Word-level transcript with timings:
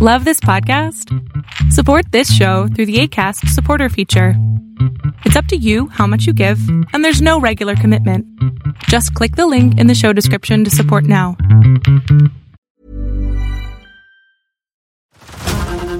Love 0.00 0.24
this 0.24 0.38
podcast? 0.38 1.12
Support 1.72 2.12
this 2.12 2.32
show 2.32 2.68
through 2.68 2.86
the 2.86 3.00
ACAST 3.00 3.48
supporter 3.48 3.88
feature. 3.88 4.34
It's 5.24 5.34
up 5.34 5.46
to 5.46 5.56
you 5.56 5.88
how 5.88 6.06
much 6.06 6.24
you 6.24 6.32
give, 6.32 6.60
and 6.92 7.04
there's 7.04 7.20
no 7.20 7.40
regular 7.40 7.74
commitment. 7.74 8.24
Just 8.84 9.12
click 9.14 9.34
the 9.34 9.48
link 9.48 9.76
in 9.76 9.88
the 9.88 9.96
show 9.96 10.12
description 10.12 10.62
to 10.62 10.70
support 10.70 11.02
now. 11.02 11.36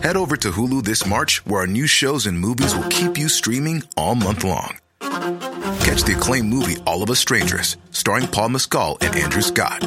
Head 0.00 0.16
over 0.16 0.38
to 0.38 0.50
Hulu 0.52 0.84
this 0.84 1.06
March, 1.06 1.44
where 1.44 1.60
our 1.60 1.66
new 1.66 1.86
shows 1.86 2.24
and 2.24 2.40
movies 2.40 2.74
will 2.74 2.88
keep 2.88 3.18
you 3.18 3.28
streaming 3.28 3.82
all 3.98 4.14
month 4.14 4.42
long. 4.42 4.78
Catch 5.00 6.04
the 6.04 6.14
acclaimed 6.16 6.48
movie 6.48 6.76
All 6.86 7.02
of 7.02 7.10
Us 7.10 7.20
Strangers, 7.20 7.76
starring 7.90 8.26
Paul 8.26 8.48
Mescal 8.48 8.96
and 9.02 9.14
Andrew 9.14 9.42
Scott. 9.42 9.86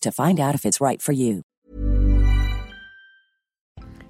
to 0.00 0.12
find 0.12 0.40
out 0.40 0.54
if 0.54 0.64
it's 0.64 0.80
right. 0.80 1.00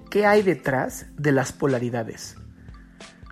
¿Qué 0.09 0.25
hay 0.25 0.43
detrás 0.43 1.07
de 1.15 1.31
las 1.31 1.51
polaridades? 1.51 2.35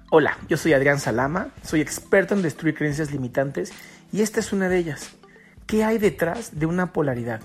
Hola, 0.09 0.37
yo 0.49 0.57
soy 0.57 0.73
Adrián 0.73 0.99
Salama, 0.99 1.49
soy 1.63 1.79
experto 1.79 2.33
en 2.33 2.41
destruir 2.41 2.75
creencias 2.75 3.11
limitantes 3.11 3.71
y 4.11 4.21
esta 4.21 4.39
es 4.39 4.51
una 4.51 4.67
de 4.67 4.77
ellas. 4.77 5.11
¿Qué 5.67 5.83
hay 5.83 5.99
detrás 5.99 6.59
de 6.59 6.65
una 6.65 6.91
polaridad? 6.91 7.41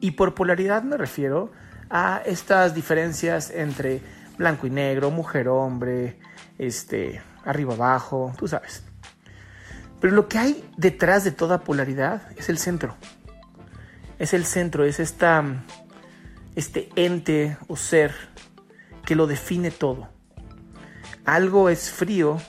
Y 0.00 0.10
por 0.10 0.34
polaridad 0.34 0.82
me 0.82 0.96
refiero 0.96 1.52
a 1.88 2.22
estas 2.26 2.74
diferencias 2.74 3.50
entre 3.50 4.02
blanco 4.36 4.66
y 4.66 4.70
negro, 4.70 5.10
mujer-hombre, 5.10 6.18
este, 6.58 7.22
arriba-abajo, 7.44 8.34
tú 8.36 8.48
sabes. 8.48 8.82
Pero 10.00 10.14
lo 10.14 10.28
que 10.28 10.38
hay 10.38 10.70
detrás 10.76 11.22
de 11.22 11.30
toda 11.30 11.60
polaridad 11.60 12.22
es 12.36 12.48
el 12.48 12.58
centro. 12.58 12.96
Es 14.22 14.34
el 14.34 14.44
centro, 14.44 14.84
es 14.84 15.00
esta, 15.00 15.44
este 16.54 16.90
ente 16.94 17.56
o 17.66 17.74
ser 17.74 18.14
que 19.04 19.16
lo 19.16 19.26
define 19.26 19.72
todo. 19.72 20.10
Algo 21.24 21.68
es 21.68 21.90
frío 21.90 22.40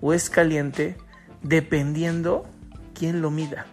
o 0.00 0.14
es 0.14 0.30
caliente 0.30 0.96
dependiendo 1.42 2.46
quién 2.94 3.22
lo 3.22 3.32
mida, 3.32 3.66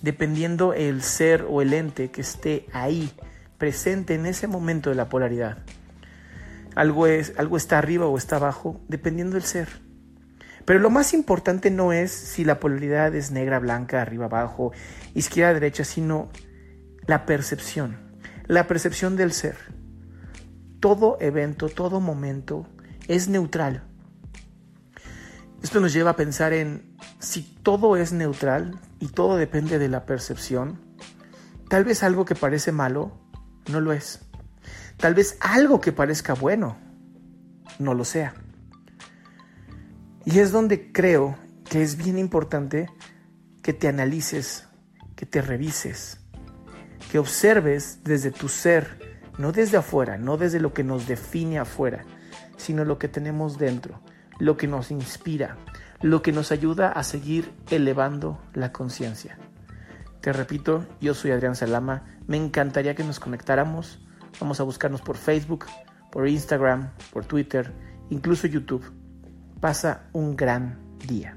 dependiendo 0.00 0.74
el 0.74 1.02
ser 1.02 1.44
o 1.50 1.60
el 1.60 1.72
ente 1.72 2.12
que 2.12 2.20
esté 2.20 2.66
ahí, 2.72 3.10
presente 3.58 4.14
en 4.14 4.24
ese 4.24 4.46
momento 4.46 4.88
de 4.88 4.94
la 4.94 5.08
polaridad. 5.08 5.58
Algo, 6.76 7.08
es, 7.08 7.32
algo 7.36 7.56
está 7.56 7.78
arriba 7.78 8.06
o 8.06 8.16
está 8.16 8.36
abajo, 8.36 8.80
dependiendo 8.86 9.34
del 9.34 9.42
ser. 9.42 9.66
Pero 10.64 10.78
lo 10.78 10.90
más 10.90 11.14
importante 11.14 11.68
no 11.72 11.92
es 11.92 12.12
si 12.12 12.44
la 12.44 12.60
polaridad 12.60 13.12
es 13.16 13.32
negra, 13.32 13.58
blanca, 13.58 14.02
arriba, 14.02 14.26
abajo, 14.26 14.70
izquierda, 15.14 15.54
derecha, 15.54 15.82
sino 15.82 16.30
la 17.06 17.26
percepción, 17.26 17.96
la 18.46 18.66
percepción 18.66 19.16
del 19.16 19.32
ser. 19.32 19.56
Todo 20.80 21.16
evento, 21.20 21.68
todo 21.68 22.00
momento 22.00 22.66
es 23.08 23.28
neutral. 23.28 23.84
Esto 25.62 25.80
nos 25.80 25.92
lleva 25.92 26.10
a 26.10 26.16
pensar 26.16 26.52
en 26.52 26.96
si 27.18 27.42
todo 27.42 27.96
es 27.96 28.12
neutral 28.12 28.78
y 29.00 29.08
todo 29.08 29.36
depende 29.36 29.78
de 29.78 29.88
la 29.88 30.06
percepción, 30.06 30.80
tal 31.68 31.84
vez 31.84 32.02
algo 32.02 32.24
que 32.24 32.34
parece 32.34 32.72
malo 32.72 33.12
no 33.68 33.80
lo 33.80 33.92
es. 33.92 34.20
Tal 34.96 35.14
vez 35.14 35.36
algo 35.40 35.80
que 35.80 35.92
parezca 35.92 36.34
bueno 36.34 36.76
no 37.78 37.94
lo 37.94 38.04
sea. 38.04 38.34
Y 40.24 40.38
es 40.38 40.52
donde 40.52 40.92
creo 40.92 41.36
que 41.68 41.82
es 41.82 41.96
bien 41.96 42.18
importante 42.18 42.88
que 43.62 43.72
te 43.72 43.88
analices, 43.88 44.66
que 45.14 45.26
te 45.26 45.42
revises, 45.42 46.20
que 47.10 47.18
observes 47.18 48.00
desde 48.04 48.30
tu 48.30 48.48
ser, 48.48 49.20
no 49.38 49.52
desde 49.52 49.76
afuera, 49.76 50.18
no 50.18 50.36
desde 50.36 50.60
lo 50.60 50.72
que 50.72 50.84
nos 50.84 51.06
define 51.06 51.58
afuera, 51.58 52.04
sino 52.56 52.84
lo 52.84 52.98
que 52.98 53.08
tenemos 53.08 53.58
dentro, 53.58 54.00
lo 54.38 54.56
que 54.56 54.66
nos 54.66 54.90
inspira, 54.90 55.56
lo 56.00 56.22
que 56.22 56.32
nos 56.32 56.52
ayuda 56.52 56.92
a 56.92 57.02
seguir 57.02 57.52
elevando 57.70 58.40
la 58.54 58.72
conciencia. 58.72 59.38
Te 60.20 60.32
repito, 60.32 60.84
yo 61.00 61.14
soy 61.14 61.30
Adrián 61.30 61.54
Salama, 61.54 62.04
me 62.26 62.36
encantaría 62.36 62.94
que 62.94 63.04
nos 63.04 63.20
conectáramos, 63.20 64.00
vamos 64.40 64.60
a 64.60 64.64
buscarnos 64.64 65.00
por 65.00 65.16
Facebook, 65.16 65.66
por 66.10 66.28
Instagram, 66.28 66.90
por 67.12 67.24
Twitter, 67.24 67.72
incluso 68.10 68.46
YouTube. 68.46 68.92
Pasa 69.60 70.08
un 70.12 70.36
gran 70.36 70.78
día. 71.06 71.36